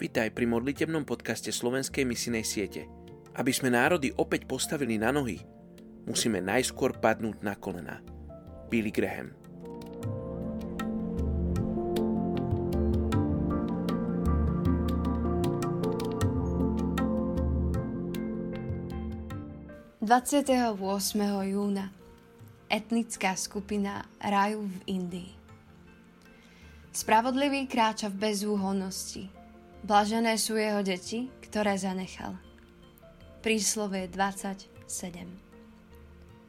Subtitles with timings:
[0.00, 2.88] Vítaj pri modlitebnom podcaste Slovenskej misinej siete.
[3.36, 5.36] Aby sme národy opäť postavili na nohy,
[6.08, 8.00] musíme najskôr padnúť na kolená.
[8.72, 9.36] Billy Graham
[20.00, 20.64] 28.
[21.44, 21.92] júna
[22.72, 25.32] etnická skupina Raju v Indii.
[26.88, 29.39] Spravodlivý kráča v bezúhonnosti.
[29.84, 32.36] Blažené sú jeho deti, ktoré zanechal.
[33.40, 34.68] Príslove 27.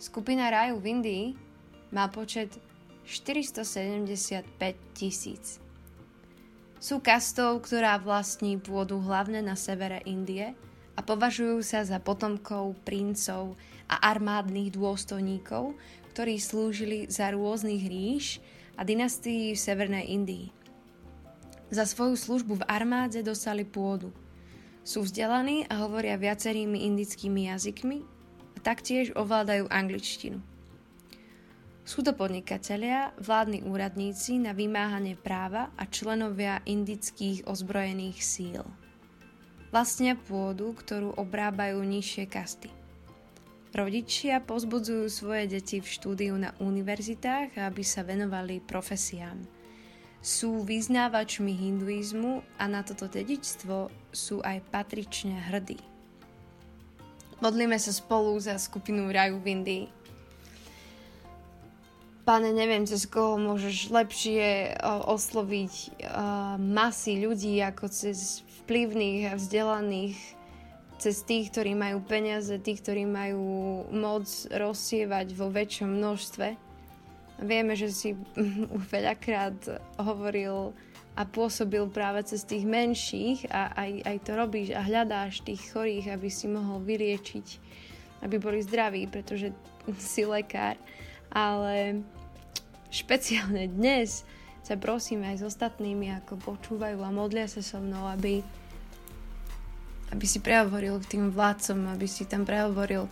[0.00, 1.26] Skupina Raju v Indii
[1.94, 2.58] má počet
[3.06, 4.46] 475
[4.96, 5.62] tisíc.
[6.80, 10.52] Sú kastou, ktorá vlastní pôdu hlavne na severe Indie–
[10.98, 13.56] a považujú sa za potomkov princov
[13.88, 15.72] a armádnych dôstojníkov,
[16.12, 18.44] ktorí slúžili za rôznych ríš
[18.76, 20.52] a dynastií v Severnej Indii.
[21.70, 24.10] Za svoju službu v armáde dostali pôdu.
[24.82, 27.98] Sú vzdelaní a hovoria viacerými indickými jazykmi
[28.54, 30.42] a taktiež ovládajú angličtinu.
[31.86, 38.62] Sú to podnikatelia, vládni úradníci na vymáhanie práva a členovia indických ozbrojených síl
[39.70, 42.70] vlastnia pôdu, ktorú obrábajú nižšie kasty.
[43.70, 49.38] Rodičia pozbudzujú svoje deti v štúdiu na univerzitách, aby sa venovali profesiám.
[50.20, 55.80] Sú vyznávačmi hinduizmu a na toto dedičstvo sú aj patrične hrdí.
[57.40, 59.86] Modlíme sa spolu za skupinu Raju v Indii.
[62.28, 66.04] Pane, neviem, cez koho môžeš lepšie osloviť
[66.60, 70.20] masy ľudí ako cez vplyvných a vzdelaných
[71.00, 76.69] cez tých, ktorí majú peniaze, tých, ktorí majú moc rozsievať vo väčšom množstve.
[77.40, 78.12] Vieme, že si
[78.94, 79.56] veľakrát
[79.96, 80.76] hovoril
[81.18, 86.14] a pôsobil práve cez tých menších a aj, aj to robíš a hľadáš tých chorých,
[86.14, 87.46] aby si mohol vyliečiť,
[88.24, 89.50] aby boli zdraví, pretože
[90.12, 90.78] si lekár.
[91.30, 92.02] Ale
[92.90, 94.22] špeciálne dnes
[94.60, 98.44] sa prosím aj s ostatnými, ako počúvajú a modlia sa so mnou, aby
[100.10, 103.06] aby si prehovoril k tým vládcom, aby si tam prehovoril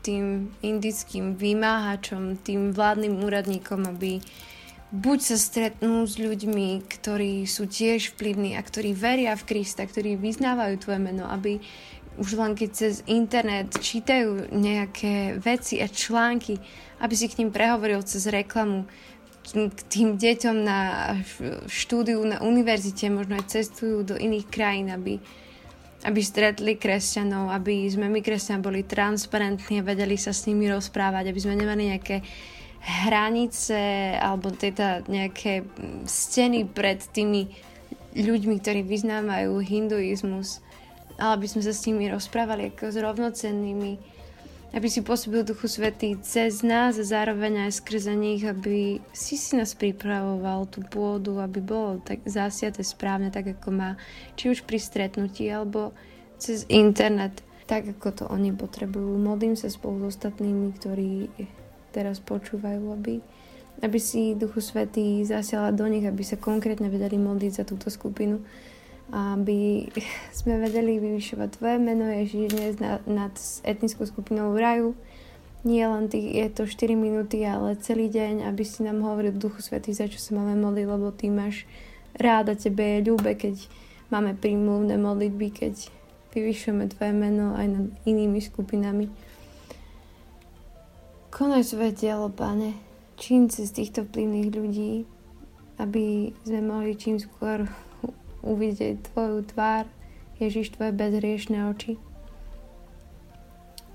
[0.00, 4.20] tým indickým vymáhačom, tým vládnym úradníkom, aby
[4.90, 10.18] buď sa stretnú s ľuďmi, ktorí sú tiež vplyvní a ktorí veria v Krista, ktorí
[10.18, 11.62] vyznávajú tvoje meno, aby
[12.18, 16.58] už len keď cez internet čítajú nejaké veci a články,
[17.00, 18.84] aby si k ním prehovoril cez reklamu,
[19.50, 20.80] k tým deťom na
[21.64, 25.16] štúdiu na univerzite, možno aj cestujú do iných krajín, aby,
[26.00, 31.28] aby stretli kresťanov, aby sme my kresťania boli transparentní a vedeli sa s nimi rozprávať,
[31.28, 32.24] aby sme nemali nejaké
[32.80, 35.68] hranice alebo teda nejaké
[36.08, 37.52] steny pred tými
[38.16, 40.64] ľuďmi, ktorí vyznávajú hinduizmus,
[41.20, 43.92] ale aby sme sa s nimi rozprávali ako s rovnocennými,
[44.70, 49.58] aby si pôsobil Duchu Svetý cez nás a zároveň aj skrze nich, aby si si
[49.58, 53.90] nás pripravoval tú pôdu, aby bolo tak zasiate správne, tak ako má,
[54.38, 55.90] či už pri stretnutí, alebo
[56.38, 59.18] cez internet, tak ako to oni potrebujú.
[59.18, 61.10] Modlím sa spolu s ostatnými, ktorí
[61.90, 63.18] teraz počúvajú, aby,
[63.82, 68.38] aby si Duchu Svetý zasiala do nich, aby sa konkrétne vedeli modliť za túto skupinu
[69.10, 69.90] aby
[70.30, 72.74] sme vedeli vyvyšovať Tvoje meno Ježiš dnes
[73.06, 73.34] nad,
[73.66, 74.88] etnickou skupinou v raju.
[75.60, 79.60] Nie len tých, je to 4 minúty, ale celý deň, aby si nám hovoril Duchu
[79.60, 81.68] Svetý, za čo sa máme modliť, lebo Ty máš
[82.16, 83.60] rád a Tebe je ľúbe, keď
[84.08, 85.74] máme prímluvné modlitby, keď
[86.32, 89.12] vyvyšujeme Tvoje meno aj nad inými skupinami.
[91.28, 92.72] Konaj svoje dielo, Pane,
[93.20, 94.92] čím cez týchto vplyvných ľudí,
[95.76, 97.68] aby sme mohli čím skôr
[98.42, 99.84] uvidieť Tvoju tvár,
[100.40, 102.00] Ježiš, Tvoje bezriešné oči.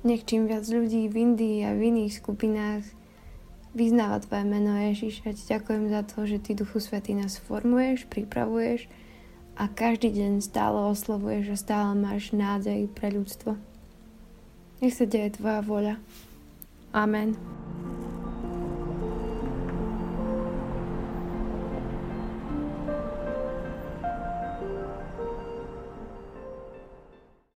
[0.00, 2.84] Nech čím viac ľudí v Indii a v iných skupinách
[3.76, 8.08] vyznáva Tvoje meno Ježiš a Ti ďakujem za to, že Ty Duchu Svetý nás formuješ,
[8.08, 8.88] pripravuješ
[9.60, 13.60] a každý deň stále oslovuješ a stále máš nádej pre ľudstvo.
[14.80, 16.00] Nech sa deje Tvoja voľa.
[16.96, 17.69] Amen.